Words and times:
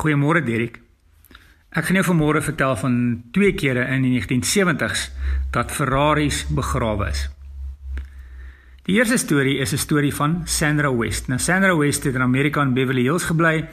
Goeiemôre 0.00 0.40
Derek. 0.40 0.78
Ek 1.76 1.84
gaan 1.84 1.98
jou 1.98 2.06
vanmôre 2.06 2.40
vertel 2.40 2.72
van 2.80 2.94
twee 3.36 3.52
kere 3.52 3.82
in 3.92 4.06
die 4.06 4.14
1970s 4.16 5.10
dat 5.52 5.74
Ferraris 5.76 6.46
begrawe 6.48 7.10
is. 7.10 7.26
Die 8.88 8.96
eerste 8.96 9.18
storie 9.20 9.58
is 9.60 9.72
'n 9.72 9.82
storie 9.84 10.14
van 10.14 10.42
Sandra 10.46 10.90
West. 10.96 11.28
Nou 11.28 11.38
Sandra 11.38 11.76
West 11.76 12.04
het 12.04 12.14
in 12.14 12.22
Amerika 12.22 12.62
in 12.62 12.72
Beverly 12.74 13.02
Hills 13.02 13.24
gebly 13.24 13.68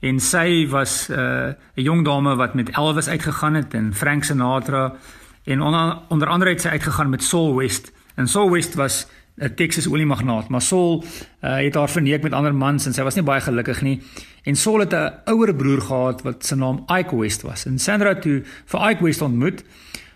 en 0.00 0.20
sy 0.20 0.66
was 0.68 1.08
'n 1.10 1.12
uh, 1.12 1.54
jong 1.74 2.04
dame 2.04 2.36
wat 2.36 2.54
met 2.54 2.70
Elvis 2.70 3.08
uitgegaan 3.08 3.54
het 3.54 3.74
en 3.74 3.94
Frank 3.94 4.24
Sinatra 4.24 4.94
en 5.44 5.60
onder, 5.60 5.98
onder 6.08 6.28
andere 6.28 6.50
het 6.50 6.60
sy 6.60 6.68
uitgegaan 6.68 7.10
met 7.10 7.22
Saul 7.22 7.56
West. 7.56 7.92
En 8.14 8.26
Saul 8.26 8.50
West 8.50 8.74
was 8.74 9.06
'n 9.38 9.54
Texas 9.54 9.88
oliemagnaat, 9.88 10.48
maar 10.48 10.62
Saul 10.62 11.04
uh, 11.04 11.56
het 11.56 11.74
haar 11.74 11.90
verneek 11.90 12.22
met 12.22 12.32
ander 12.32 12.54
mans 12.54 12.86
en 12.86 12.92
sy 12.92 13.02
was 13.02 13.14
nie 13.14 13.24
baie 13.24 13.40
gelukkig 13.40 13.82
nie. 13.82 14.00
En 14.42 14.56
Saul 14.56 14.80
het 14.80 14.94
'n 14.94 15.12
ouer 15.24 15.54
broer 15.54 15.80
gehad 15.80 16.22
wat 16.22 16.46
se 16.46 16.56
naam 16.56 16.84
Ike 16.86 17.16
West 17.16 17.42
was. 17.42 17.66
En 17.66 17.78
Sandra 17.78 18.14
toe 18.14 18.42
vir 18.66 18.90
Ike 18.90 19.04
West 19.04 19.22
ontmoet. 19.22 19.64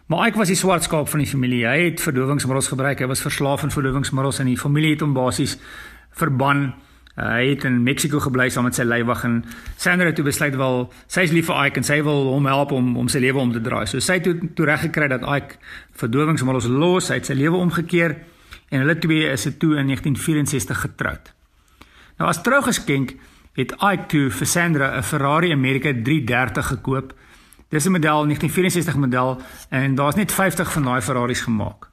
Maar 0.07 0.27
Ike 0.27 0.39
was 0.39 0.48
die 0.48 0.57
swart 0.57 0.83
skaap 0.83 1.09
van 1.09 1.19
die 1.19 1.29
familie. 1.29 1.67
Hy 1.67 1.85
het 1.85 2.01
verdowingsmiddels 2.01 2.69
gebruik. 2.69 2.98
Hy 2.98 3.07
was 3.07 3.21
verslaaf 3.21 3.62
aan 3.62 3.71
verdowingsmiddels 3.71 4.39
en 4.39 4.47
die 4.47 4.59
familie 4.59 4.91
het 4.91 5.01
hom 5.01 5.12
basies 5.12 5.59
verban. 6.11 6.75
Uh, 7.17 7.29
hy 7.29 7.48
het 7.48 7.65
in 7.65 7.83
Mexiko 7.83 8.20
gebly 8.20 8.48
saam 8.48 8.65
met 8.65 8.75
sy 8.75 8.83
leiwag 8.83 9.25
en 9.25 9.45
Sandra 9.77 10.07
het 10.07 10.15
toe 10.17 10.25
besluit 10.25 10.55
wel 10.57 10.93
sy 11.07 11.20
is 11.20 11.33
lief 11.33 11.47
vir 11.47 11.67
Ike 11.67 11.77
en 11.77 11.84
sy 11.84 12.03
wil 12.03 12.31
hom 12.33 12.47
help 12.47 12.73
om 12.73 12.97
om 12.97 13.09
sy 13.09 13.19
lewe 13.19 13.39
om 13.39 13.53
te 13.53 13.61
draai. 13.61 13.87
So 13.87 14.01
sy 14.01 14.12
het 14.12 14.25
toe, 14.25 14.48
toe 14.57 14.67
reg 14.67 14.81
gekry 14.81 15.09
dat 15.09 15.20
Ike 15.20 15.61
verdowingsmiddels 15.93 16.67
los, 16.73 17.11
hy 17.12 17.20
het 17.20 17.29
sy 17.29 17.37
lewe 17.37 17.57
omgekeer 17.57 18.17
en 18.73 18.81
hulle 18.81 18.97
twee 18.99 19.29
is 19.29 19.45
toe 19.59 19.77
in 19.77 19.93
1964 19.93 20.81
getroud. 20.81 21.33
Nou 22.17 22.29
as 22.31 22.41
trougeskenk 22.43 23.12
het 23.59 23.75
Ike 23.85 24.31
vir 24.33 24.47
Sandra 24.48 24.97
'n 24.97 25.03
Ferrari 25.03 25.53
America 25.53 25.93
330 25.93 26.67
gekoop. 26.67 27.12
Dis 27.69 27.85
'n 27.87 27.93
model 27.93 28.25
1964 28.25 28.97
model 28.97 29.41
en 29.69 29.95
daar's 29.95 30.15
net 30.15 30.33
50 30.33 30.73
van 30.73 30.83
daai 30.83 31.00
Ferraris 31.00 31.41
gemaak. 31.41 31.91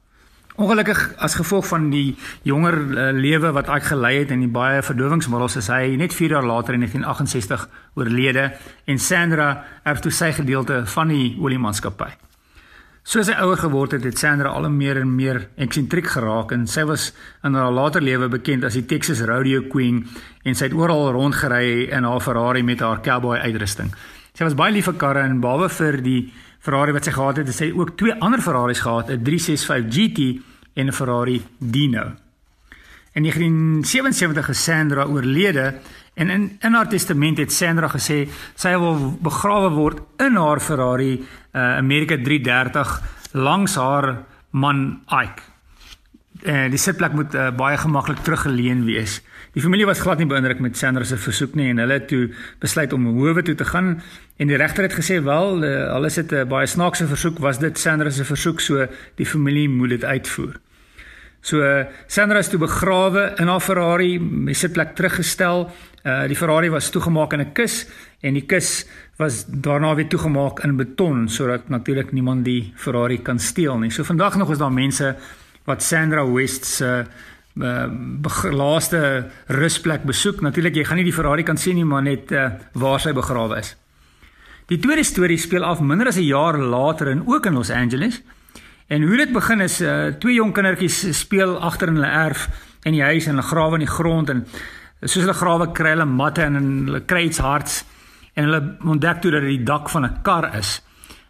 Ongelukkig 0.55 1.13
as 1.17 1.35
gevolg 1.35 1.67
van 1.67 1.89
die 1.89 2.15
jonger 2.43 2.75
uh, 2.75 3.11
lewe 3.11 3.51
wat 3.51 3.67
Ike 3.67 3.85
gelei 3.85 4.17
het 4.17 4.31
en 4.31 4.39
die 4.39 4.51
baie 4.51 4.81
verdowingsmiddels 4.83 5.55
is 5.55 5.67
hy 5.67 5.95
net 5.95 6.13
4 6.13 6.29
jaar 6.29 6.45
later 6.45 6.73
in 6.73 6.79
1968 6.79 7.69
oorlede 7.95 8.51
en 8.85 8.99
Sandra 8.99 9.63
erf 9.83 9.99
toe 9.99 10.11
sy 10.11 10.31
gedeelte 10.31 10.85
van 10.85 11.07
die 11.07 11.37
oliemaatskappy. 11.39 12.28
Soos 13.07 13.29
sy 13.29 13.35
ouer 13.39 13.57
geword 13.57 13.93
het, 13.95 14.03
het 14.03 14.19
Sandra 14.19 14.51
al 14.51 14.67
meer 14.69 14.97
en 14.99 15.13
meer 15.15 15.45
eksentriek 15.57 16.09
geraak 16.11 16.51
en 16.51 16.65
sy 16.67 16.83
was 16.85 17.13
in 17.47 17.55
haar 17.55 17.71
later 17.71 18.03
lewe 18.03 18.27
bekend 18.29 18.65
as 18.67 18.75
die 18.75 18.83
Texas 18.85 19.21
Rodeo 19.23 19.63
Queen 19.71 20.03
en 20.43 20.55
sy 20.55 20.67
het 20.67 20.75
oral 20.75 21.13
rondgery 21.15 21.87
in 21.87 22.03
haar 22.03 22.19
Ferrari 22.21 22.61
met 22.63 22.83
haar 22.83 22.99
cowboy 23.01 23.39
uitrusting. 23.39 23.93
Sy 24.35 24.43
was 24.43 24.57
baie 24.59 24.75
lief 24.75 24.89
vir 24.91 24.99
karre 24.99 25.23
en 25.23 25.39
behalwe 25.39 25.69
vir 25.71 26.01
die 26.03 26.19
Ferrari 26.59 26.91
wat 26.91 27.07
sy 27.07 27.15
gehad 27.15 27.39
het, 27.39 27.47
het 27.47 27.55
sy 27.55 27.71
ook 27.71 27.95
twee 27.97 28.17
ander 28.19 28.43
Ferraris 28.43 28.83
gehad, 28.83 29.09
'n 29.09 29.23
365 29.23 29.87
GT 29.95 30.43
en 30.75 30.87
'n 30.87 30.91
Ferrari 30.91 31.41
Dino. 31.57 32.11
In 33.13 33.23
1977 33.23 34.49
is 34.49 34.63
Sandra 34.63 35.05
oorlede 35.05 35.79
en 36.13 36.29
in 36.29 36.57
in 36.59 36.73
haar 36.73 36.89
testament 36.89 37.37
het 37.37 37.51
Sandra 37.53 37.87
gesê 37.87 38.27
sy 38.55 38.73
wil 38.79 39.17
begrawe 39.21 39.69
word 39.75 40.01
in 40.19 40.35
haar 40.35 40.59
Ferrari 40.59 41.13
uh, 41.19 41.77
America 41.77 42.17
330 42.17 43.01
langs 43.33 43.75
haar 43.75 44.25
man 44.51 45.01
Ike. 45.07 45.41
En 46.43 46.65
uh, 46.65 46.69
die 46.71 46.79
sitplek 46.79 47.13
moet 47.13 47.33
uh, 47.35 47.49
baie 47.51 47.77
gemaklik 47.77 48.21
teruggeleen 48.23 48.85
wees. 48.87 49.19
Die 49.53 49.61
familie 49.61 49.85
was 49.85 49.99
glad 49.99 50.21
nie 50.21 50.27
beïndruk 50.29 50.61
met 50.63 50.77
Sandra 50.77 51.03
se 51.03 51.17
versoek 51.17 51.55
nie 51.57 51.71
en 51.71 51.81
hulle 51.81 51.97
het 51.97 52.07
toe 52.07 52.29
besluit 52.61 52.93
om 52.93 53.09
howe 53.17 53.41
toe 53.43 53.55
te 53.55 53.65
gaan 53.65 53.97
en 54.37 54.47
die 54.47 54.57
regter 54.57 54.85
het 54.87 54.95
gesê 54.95 55.19
wel 55.25 55.63
uh, 55.63 55.89
alles 55.95 56.15
het 56.15 56.31
'n 56.31 56.45
uh, 56.45 56.47
baie 56.47 56.67
snaakse 56.67 57.07
versoek 57.07 57.39
was 57.39 57.59
dit 57.59 57.79
Sandra 57.79 58.09
se 58.09 58.23
versoek 58.23 58.59
so 58.59 58.87
die 59.15 59.25
familie 59.25 59.69
moet 59.69 59.89
dit 59.89 60.03
uitvoer. 60.03 60.59
So 61.41 61.63
Sandra 62.07 62.39
is 62.39 62.49
toe 62.51 62.59
begrawe 62.59 63.33
in 63.39 63.47
haar 63.47 63.61
Ferrari, 63.63 64.17
my 64.19 64.53
sitplek 64.53 64.95
teruggestel. 64.95 65.69
Uh 66.03 66.27
die 66.27 66.35
Ferrari 66.35 66.69
was 66.69 66.89
toegemaak 66.91 67.33
in 67.33 67.41
'n 67.41 67.53
kus 67.53 67.87
en 68.21 68.33
die 68.33 68.45
kus 68.45 68.85
was 69.17 69.45
daarna 69.45 69.95
weer 69.95 70.07
toegemaak 70.07 70.63
in 70.63 70.77
beton 70.77 71.27
sodat 71.27 71.69
natuurlik 71.69 72.11
niemand 72.11 72.45
die 72.45 72.73
Ferrari 72.75 73.17
kan 73.17 73.39
steel 73.39 73.77
nie. 73.77 73.91
So 73.91 74.03
vandag 74.03 74.37
nog 74.37 74.51
is 74.51 74.57
daar 74.57 74.71
mense 74.71 75.15
wat 75.65 75.83
Sandra 75.83 76.25
West 76.25 76.65
se 76.65 77.05
uh 77.55 77.87
laaste 78.51 79.29
rusplek 79.47 80.03
besoek. 80.03 80.41
Natuurlik 80.41 80.75
jy 80.75 80.83
gaan 80.83 80.97
nie 80.97 81.03
die 81.03 81.13
Ferrari 81.13 81.43
kan 81.43 81.57
sien 81.57 81.75
nie, 81.75 81.85
maar 81.85 82.01
net 82.01 82.31
uh 82.31 82.51
waar 82.73 82.99
sy 82.99 83.11
begrawe 83.13 83.57
is. 83.59 83.75
Die 84.67 84.77
tweede 84.77 85.03
storie 85.03 85.37
speel 85.37 85.63
af 85.63 85.81
minder 85.81 86.07
as 86.07 86.17
'n 86.17 86.27
jaar 86.27 86.57
later 86.57 87.07
in 87.07 87.23
ook 87.25 87.45
in 87.45 87.53
Los 87.53 87.71
Angeles. 87.71 88.21
En 88.89 89.03
hoe 89.05 89.17
dit 89.17 89.31
begin 89.31 89.61
is 89.61 89.81
uh, 89.81 90.07
twee 90.17 90.33
jong 90.33 90.49
kindertjies 90.53 91.03
speel 91.13 91.51
agter 91.61 91.91
in 91.91 91.99
hulle 91.99 92.09
erf 92.09 92.47
in 92.89 92.95
die 92.97 93.03
huis 93.05 93.27
en 93.27 93.37
hulle 93.37 93.45
grawe 93.45 93.77
in 93.77 93.83
die 93.85 93.91
grond 93.91 94.31
en 94.33 94.39
soos 95.03 95.21
hulle 95.21 95.35
grawe 95.37 95.67
kry 95.77 95.91
hulle 95.93 96.07
matte 96.09 96.41
en 96.41 96.57
hulle 96.87 97.03
kry 97.05 97.27
iets 97.27 97.37
hards 97.45 97.83
en 98.33 98.49
hulle 98.49 98.61
ontdek 98.89 99.21
toe 99.21 99.35
dat 99.35 99.45
dit 99.45 99.59
die 99.59 99.67
dak 99.67 99.93
van 99.93 100.07
'n 100.07 100.21
kar 100.25 100.49
is. 100.57 100.81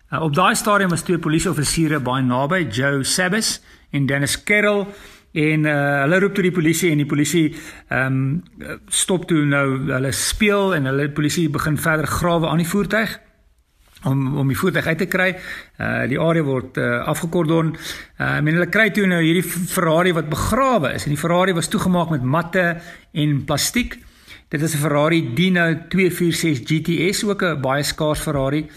Uh, 0.08 0.22
op 0.24 0.34
daai 0.34 0.56
stadium 0.56 0.90
was 0.90 1.04
twee 1.04 1.20
polisieoffisiere 1.20 2.00
baie 2.00 2.24
naby, 2.24 2.68
Joe 2.72 3.04
Sabas 3.04 3.60
en 3.92 4.06
Dennis 4.06 4.44
Carroll 4.44 4.88
en 5.34 5.66
uh, 5.66 6.02
hulle 6.08 6.20
roep 6.20 6.34
toe 6.34 6.44
die 6.44 6.56
polisie 6.56 6.92
en 6.92 7.04
die 7.04 7.12
polisie 7.12 7.56
ehm 7.90 8.06
um, 8.08 8.44
stop 8.88 9.28
toe 9.28 9.44
nou 9.46 9.92
hulle 9.92 10.12
speel 10.12 10.76
en 10.76 10.86
hulle 10.86 11.12
polisie 11.12 11.50
begin 11.50 11.78
verder 11.78 12.08
grawe 12.08 12.48
aan 12.48 12.64
die 12.64 12.72
voertuig 12.72 13.20
om 14.04 14.38
om 14.38 14.48
die 14.48 14.58
voertuig 14.58 14.86
uit 14.86 14.98
te 14.98 15.06
kry. 15.06 15.30
Uh 15.78 16.06
die 16.08 16.20
area 16.20 16.44
word 16.44 16.78
uh, 16.78 17.06
afgekordon. 17.12 17.74
Uh 18.20 18.40
men 18.42 18.54
hulle 18.54 18.70
kry 18.70 18.90
toe 18.96 19.08
nou 19.08 19.22
hierdie 19.24 19.44
Ferrari 19.44 20.14
wat 20.14 20.30
begrawe 20.30 20.94
is 20.94 21.08
en 21.08 21.16
die 21.16 21.22
Ferrari 21.22 21.54
was 21.54 21.68
toegemaak 21.68 22.10
met 22.10 22.24
matte 22.24 22.78
en 23.12 23.44
plastiek. 23.46 23.98
Dit 24.50 24.62
is 24.62 24.74
'n 24.74 24.82
Ferrari 24.82 25.34
Dino 25.36 25.76
246 25.90 26.66
GTS, 26.66 27.24
ook 27.24 27.44
'n 27.44 27.62
baie 27.62 27.84
skaars 27.84 28.20
Ferrari. 28.20 28.70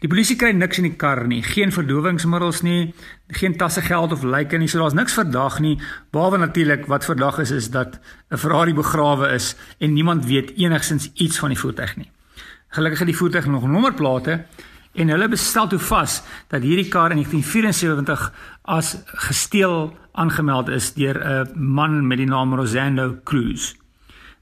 Die 0.00 0.08
polisie 0.08 0.36
kry 0.36 0.50
niks 0.52 0.76
in 0.78 0.84
die 0.84 0.96
kar 1.00 1.22
nie, 1.26 1.42
geen 1.42 1.72
verdowingsmiddels 1.72 2.62
nie, 2.62 2.92
geen 3.28 3.56
tasse 3.56 3.80
geld 3.80 4.12
of 4.12 4.22
lyke 4.22 4.58
nie. 4.58 4.68
So 4.68 4.78
daar's 4.78 4.92
niks 4.92 5.16
verdag 5.16 5.60
nie, 5.60 5.78
behalwe 6.12 6.38
natuurlik 6.38 6.84
wat 6.86 7.04
verdag 7.04 7.38
is 7.38 7.50
is 7.50 7.70
dat 7.70 8.00
'n 8.30 8.36
Ferrari 8.36 8.74
begrawe 8.74 9.32
is 9.32 9.56
en 9.78 9.92
niemand 9.92 10.26
weet 10.26 10.52
enigsins 10.56 11.10
iets 11.14 11.38
van 11.38 11.48
die 11.48 11.58
voertuig 11.58 11.96
nie. 11.96 12.13
Gelukkig 12.74 13.04
het 13.04 13.06
die 13.12 13.16
voertuig 13.16 13.46
nog 13.46 13.66
nommerplate 13.70 14.44
en 14.98 15.08
hulle 15.08 15.28
bestel 15.30 15.68
toe 15.70 15.78
vas 15.78 16.22
dat 16.50 16.62
hierdie 16.66 16.88
kar 16.90 17.12
in 17.14 17.20
1974 17.22 18.24
as 18.62 18.96
gesteel 19.26 19.92
aangemeld 20.12 20.68
is 20.74 20.92
deur 20.94 21.18
'n 21.22 21.52
man 21.54 22.06
met 22.06 22.18
die 22.18 22.26
naam 22.26 22.54
Rosando 22.54 23.16
Cruz. 23.24 23.74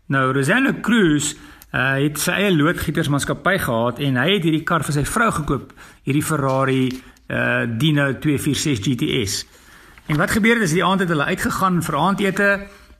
Nou 0.07 0.33
Rosando 0.33 0.73
Cruz 0.81 1.35
uh, 1.75 1.95
het 2.01 2.19
sy 2.19 2.33
eie 2.33 2.57
loodgietersmaatskappy 2.57 3.59
gehad 3.59 3.99
en 3.99 4.17
hy 4.17 4.29
het 4.33 4.43
hierdie 4.43 4.65
kar 4.65 4.85
vir 4.85 4.93
sy 4.93 5.05
vrou 5.05 5.31
gekoop, 5.31 5.73
hierdie 6.03 6.25
Ferrari 6.25 6.89
uh, 7.29 7.65
Dino 7.69 8.13
246 8.19 8.85
GTS. 8.85 9.47
En 10.07 10.17
wat 10.17 10.31
gebeur 10.31 10.55
het 10.55 10.65
is 10.65 10.73
die 10.73 10.85
aand 10.85 11.01
het 11.01 11.09
hulle 11.09 11.25
uitgegaan 11.25 11.83
vir 11.83 11.97
aandete 11.97 12.49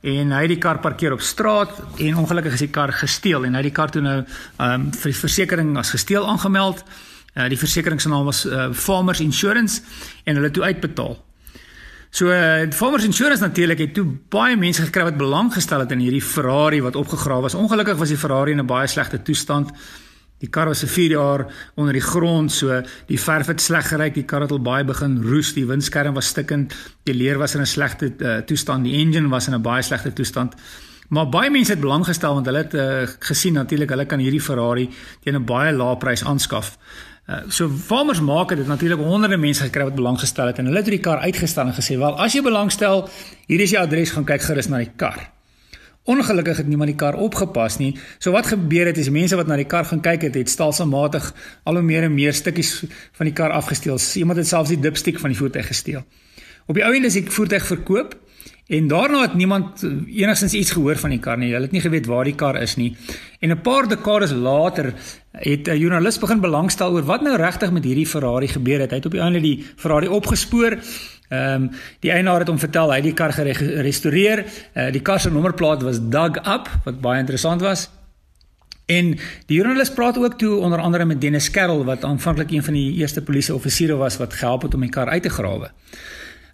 en 0.03 0.33
hy 0.35 0.41
het 0.43 0.51
die 0.51 0.59
kar 0.59 0.81
parkeer 0.83 1.15
op 1.15 1.21
straat 1.23 1.71
en 2.03 2.17
ongelukkig 2.19 2.57
is 2.57 2.65
die 2.65 2.73
kar 2.75 2.91
gesteel 2.91 3.45
en 3.47 3.55
hy 3.55 3.61
het 3.61 3.69
die 3.69 3.75
kar 3.75 3.91
toe 3.93 4.01
nou 4.03 4.17
um, 4.59 4.89
vir 4.91 5.13
versekerings 5.15 5.79
as 5.79 5.93
gesteel 5.95 6.27
aangemeld. 6.27 6.83
Uh, 7.33 7.47
die 7.49 7.57
versekering 7.57 8.01
se 8.01 8.11
naam 8.11 8.27
was 8.27 8.43
uh, 8.45 8.67
Farmers 8.75 9.23
Insurance 9.23 9.81
en 10.27 10.37
hulle 10.37 10.51
toe 10.51 10.65
uitbetaal. 10.67 11.15
So 12.13 12.29
uh, 12.29 12.67
Farmers 12.75 13.07
Insurance 13.07 13.41
natuurlik 13.41 13.79
het 13.79 13.93
toe 13.95 14.05
baie 14.29 14.57
mense 14.59 14.83
gekry 14.85 15.07
wat 15.07 15.17
belang 15.17 15.53
gestel 15.55 15.81
het 15.81 15.95
in 15.95 16.03
hierdie 16.03 16.21
Ferrari 16.21 16.83
wat 16.83 16.99
opgegrawe 16.99 17.47
is. 17.49 17.55
Ongelukkig 17.57 17.97
was 17.97 18.11
die 18.11 18.19
Ferrari 18.19 18.51
in 18.51 18.61
'n 18.61 18.69
baie 18.69 18.87
slegte 18.87 19.21
toestand. 19.21 19.71
Die 20.43 20.51
kar 20.51 20.67
was 20.67 20.83
se 20.83 20.87
4 20.91 21.15
jaar 21.15 21.45
onder 21.79 21.95
die 21.95 22.03
grond, 22.03 22.51
so 22.51 22.81
die 23.07 23.19
verf 23.19 23.47
het 23.47 23.61
sleg 23.63 23.87
geryk, 23.87 24.17
die 24.17 24.25
kar 24.27 24.43
het 24.43 24.51
al 24.51 24.59
baie 24.59 24.83
begin 24.83 25.21
roes, 25.23 25.53
die 25.55 25.65
windskerm 25.69 26.17
was 26.19 26.33
stikkend, 26.33 26.75
die 27.07 27.15
leer 27.15 27.39
was 27.39 27.55
in 27.55 27.61
'n 27.61 27.65
slegte 27.65 28.11
uh, 28.19 28.37
toestand, 28.43 28.83
die 28.83 28.99
engine 28.99 29.29
was 29.29 29.47
in 29.47 29.55
'n 29.55 29.61
baie 29.61 29.81
slegte 29.81 30.13
toestand. 30.13 30.55
Maar 31.09 31.29
baie 31.29 31.49
mense 31.49 31.71
het 31.71 31.79
belang 31.79 32.05
gestel 32.05 32.33
want 32.33 32.45
hulle 32.45 32.57
het 32.57 32.73
uh, 32.73 33.07
gesien 33.19 33.53
natuurlik 33.53 33.89
hulle 33.89 34.05
kan 34.05 34.19
hierdie 34.19 34.41
Ferrari 34.41 34.89
teen 35.23 35.35
'n 35.35 35.45
baie 35.45 35.71
lae 35.71 35.97
prys 35.97 36.23
aanskaf. 36.23 36.77
Uh, 37.29 37.35
so 37.47 37.69
farmers 37.69 38.19
maak 38.19 38.49
dit 38.49 38.67
natuurlik 38.67 38.99
honderde 38.99 39.37
mense 39.37 39.63
gekry 39.63 39.83
wat 39.83 39.95
belang 39.95 40.19
gestel 40.19 40.47
het 40.47 40.57
en 40.59 40.65
hulle 40.65 40.81
het 40.81 40.85
die 40.85 40.99
kar 40.99 41.19
uitgestaan 41.23 41.67
en 41.67 41.73
gesê 41.73 41.97
wel 41.97 42.17
as 42.19 42.33
jy 42.33 42.41
belangstel 42.41 43.09
hier 43.47 43.61
is 43.61 43.69
die 43.69 43.79
adres 43.79 44.11
gaan 44.11 44.25
kyk 44.25 44.41
gerus 44.41 44.67
na 44.67 44.77
die 44.77 44.91
kar. 44.95 45.31
Ongelukkig 46.03 46.57
het 46.57 46.67
niemand 46.67 46.89
die 46.91 46.97
kar 46.99 47.15
opgepas 47.15 47.77
nie. 47.79 47.93
So 48.19 48.31
wat 48.31 48.47
gebeur 48.47 48.85
het 48.85 48.97
is 48.97 49.09
mense 49.09 49.35
wat 49.39 49.47
na 49.47 49.55
die 49.55 49.67
kar 49.69 49.85
gaan 49.85 50.01
kyk 50.03 50.21
het, 50.21 50.35
het 50.35 50.49
stelselmatig 50.49 51.29
al 51.63 51.79
hoe 51.79 51.83
meer 51.83 52.03
en 52.03 52.13
meer 52.13 52.33
stukkies 52.33 52.83
van 53.15 53.29
die 53.29 53.33
kar 53.33 53.55
afgesteel. 53.55 53.99
Iemand 54.19 54.37
het 54.37 54.47
selfs 54.47 54.69
die 54.69 54.79
dipstick 54.79 55.19
van 55.19 55.31
die 55.31 55.39
voertuig 55.39 55.67
gesteel. 55.67 56.03
Op 56.67 56.75
die 56.75 56.83
ou 56.83 56.91
end 56.95 57.05
is 57.05 57.15
die 57.19 57.23
voertuig 57.31 57.65
verkoop 57.65 58.17
En 58.67 58.87
daarna 58.87 59.21
het 59.21 59.33
niemand 59.33 59.83
enigstens 60.07 60.53
iets 60.53 60.71
gehoor 60.71 60.95
van 60.95 61.09
die 61.09 61.19
kar 61.19 61.37
nie. 61.37 61.51
Hulle 61.51 61.67
het 61.67 61.71
nie 61.75 61.81
geweet 61.83 62.05
waar 62.07 62.23
die 62.23 62.35
kar 62.35 62.55
is 62.61 62.75
nie. 62.75 62.95
En 63.39 63.51
'n 63.51 63.61
paar 63.61 63.87
dekades 63.87 64.31
later 64.31 64.93
het 65.31 65.67
'n 65.67 65.77
joernalis 65.77 66.19
begin 66.19 66.39
belangstel 66.39 66.91
oor 66.91 67.03
wat 67.03 67.21
nou 67.21 67.35
regtig 67.35 67.71
met 67.71 67.83
hierdie 67.83 68.07
Ferrari 68.07 68.47
gebeur 68.47 68.79
het. 68.79 68.89
Hy 68.89 68.95
het 68.95 69.05
op 69.05 69.11
die 69.11 69.21
einde 69.21 69.41
die 69.41 69.65
Ferrari 69.75 70.07
opgespoor. 70.07 70.77
Ehm 71.33 71.63
um, 71.63 71.69
die 71.99 72.11
eienaar 72.11 72.43
het 72.43 72.51
hom 72.51 72.59
vertel 72.61 72.91
hy 72.91 72.99
het 72.99 73.07
die 73.07 73.17
kar 73.17 73.33
gerestoreer. 73.33 74.43
Uh, 74.45 74.91
die 74.93 75.01
kar 75.01 75.19
se 75.19 75.31
nommerplaat 75.33 75.81
was 75.81 75.99
dug 75.99 76.37
up 76.45 76.69
wat 76.85 77.01
baie 77.01 77.19
interessant 77.23 77.61
was. 77.61 77.89
En 78.85 79.13
die 79.47 79.57
joernalis 79.57 79.93
praat 79.95 80.17
ook 80.17 80.37
toe 80.37 80.57
onder 80.59 80.79
andere 80.79 81.05
met 81.05 81.21
Dennis 81.21 81.49
Carroll 81.51 81.85
wat 81.87 82.03
aanvanklik 82.03 82.51
een 82.51 82.63
van 82.63 82.73
die 82.73 82.93
eerste 82.99 83.23
polisie 83.23 83.55
offisiere 83.55 83.95
was 83.95 84.17
wat 84.17 84.33
gehelp 84.33 84.61
het 84.67 84.73
om 84.73 84.81
die 84.85 84.89
kar 84.89 85.09
uit 85.09 85.23
te 85.23 85.29
grawe. 85.29 85.71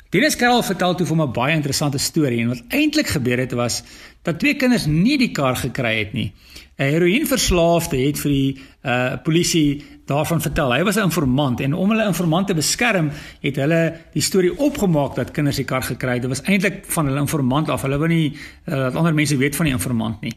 Dennis 0.09 0.35
Carroll 0.35 0.63
vertel 0.65 0.95
toe 0.97 1.15
my 1.15 1.25
'n 1.25 1.31
baie 1.31 1.53
interessante 1.53 1.99
storie 1.99 2.39
en 2.41 2.47
wat 2.47 2.63
eintlik 2.67 3.07
gebeur 3.07 3.37
het 3.37 3.51
was 3.51 3.83
dat 4.23 4.39
twee 4.39 4.55
kinders 4.55 4.85
nie 4.85 5.17
die 5.17 5.31
kar 5.31 5.55
gekry 5.55 5.99
het 5.99 6.13
nie. 6.13 6.33
'n 6.79 6.83
Heroïneverslaafde 6.83 7.97
het 7.97 8.19
vir 8.19 8.31
die 8.31 8.57
uh 8.83 9.21
polisie 9.23 9.83
daarvan 10.05 10.41
vertel. 10.41 10.73
Hy 10.73 10.83
was 10.83 10.95
'n 10.95 11.03
informant 11.03 11.59
en 11.59 11.73
om 11.73 11.89
hulle 11.89 12.05
informant 12.05 12.47
te 12.47 12.53
beskerm, 12.53 13.11
het 13.41 13.55
hulle 13.55 13.99
die 14.13 14.21
storie 14.21 14.57
opgemaak 14.57 15.15
dat 15.15 15.31
kinders 15.31 15.55
die 15.55 15.65
kar 15.65 15.83
gekry 15.83 16.13
het. 16.13 16.21
Dit 16.21 16.29
was 16.29 16.41
eintlik 16.41 16.85
van 16.87 17.05
hulle 17.05 17.19
informant 17.19 17.69
af. 17.69 17.81
Hulle 17.81 17.97
wou 17.97 18.07
nie 18.07 18.33
uh, 18.65 18.75
dat 18.75 18.95
ander 18.95 19.13
mense 19.13 19.37
weet 19.37 19.55
van 19.55 19.65
die 19.65 19.73
informant 19.73 20.21
nie. 20.21 20.33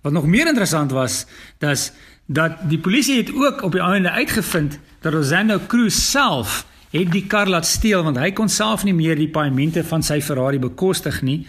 Wat 0.00 0.12
nog 0.12 0.26
meer 0.26 0.46
interessant 0.46 0.90
was, 0.90 1.26
dat 1.58 1.92
dat 2.26 2.52
die 2.68 2.78
polisie 2.78 3.16
het 3.16 3.34
ook 3.34 3.62
op 3.62 3.72
die 3.72 3.80
einde 3.80 4.10
uitgevind 4.10 4.78
dat 5.00 5.12
Rosando 5.12 5.60
Cruz 5.66 5.94
self 5.94 6.66
het 6.94 7.10
die 7.10 7.26
kar 7.26 7.50
laat 7.50 7.66
steel 7.66 8.04
want 8.06 8.20
hy 8.22 8.30
kon 8.36 8.48
self 8.52 8.84
nie 8.86 8.94
meer 8.94 9.18
die 9.18 9.30
paemente 9.32 9.82
van 9.86 10.02
sy 10.06 10.20
Ferrari 10.22 10.60
bekostig 10.62 11.22
nie. 11.26 11.42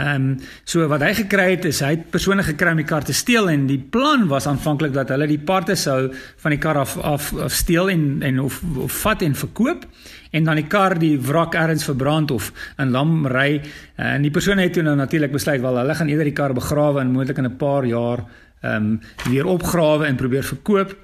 Ehm 0.00 0.14
um, 0.14 0.36
so 0.64 0.86
wat 0.88 1.02
hy 1.02 1.10
gekry 1.18 1.48
het 1.50 1.64
is 1.66 1.80
hy 1.82 1.90
het 1.96 2.10
persoonlik 2.10 2.52
gekry 2.52 2.70
om 2.72 2.78
die 2.78 2.86
kar 2.86 3.04
te 3.04 3.14
steel 3.14 3.50
en 3.50 3.66
die 3.66 3.78
plan 3.78 4.28
was 4.30 4.46
aanvanklik 4.46 4.94
dat 4.94 5.10
hulle 5.10 5.26
die 5.26 5.38
parte 5.38 5.74
sou 5.76 6.12
van 6.42 6.54
die 6.54 6.60
kar 6.62 6.78
af 6.78 6.96
af, 6.98 7.32
af 7.34 7.52
steel 7.52 7.90
en 7.90 8.22
en 8.22 8.38
of, 8.40 8.60
of 8.78 9.00
vat 9.02 9.22
en 9.26 9.34
verkoop 9.34 9.84
en 10.30 10.44
dan 10.44 10.60
die 10.62 10.66
kar 10.70 10.94
die 10.98 11.16
wrak 11.18 11.54
ergens 11.58 11.84
verbrand 11.84 12.30
of 12.30 12.52
in 12.78 12.94
lam 12.94 13.26
ry 13.26 13.60
en 13.96 14.22
die 14.22 14.30
persoon 14.30 14.62
het 14.62 14.72
toe 14.72 14.86
nou 14.86 14.96
natuurlik 14.96 15.32
besluit 15.32 15.60
wel 15.60 15.82
hulle 15.82 15.94
gaan 15.94 16.08
eerder 16.08 16.30
die 16.30 16.38
kar 16.38 16.54
begrawe 16.54 17.00
en 17.00 17.10
moontlik 17.10 17.38
in 17.38 17.50
'n 17.50 17.56
paar 17.56 17.84
jaar 17.84 18.24
ehm 18.62 18.76
um, 18.76 19.00
weer 19.28 19.46
opgrawe 19.46 20.06
en 20.06 20.16
probeer 20.16 20.44
verkoop. 20.44 20.96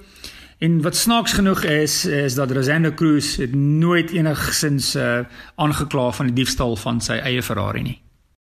En 0.59 0.83
wat 0.83 0.97
snaaks 0.97 1.33
genoeg 1.33 1.63
is 1.63 2.05
is 2.05 2.35
dat 2.35 2.51
Rosendo 2.51 2.95
Cruz 2.95 3.37
het 3.37 3.55
nooit 3.55 4.11
enigsins 4.11 4.95
uh, 4.97 5.19
aangekla 5.55 6.13
van 6.13 6.27
die 6.27 6.35
diefstal 6.35 6.77
van 6.77 7.01
sy 7.01 7.19
eie 7.21 7.43
Ferrari 7.43 7.83
nie. 7.83 7.99